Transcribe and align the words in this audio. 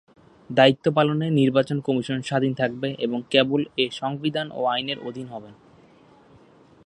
দায়িত্ব 0.49 0.85
পালনে 0.91 1.25
নির্বাচন 1.31 1.77
কমিশন 1.79 2.19
স্বাধীন 2.21 2.53
থাকবেন 2.53 2.91
এবং 2.99 3.19
কেবল 3.29 3.61
এ 3.77 3.85
সংবিধান 3.91 4.47
ও 4.51 4.61
আইনের 4.65 4.99
অধীন 4.99 5.27
হবেন। 5.27 5.53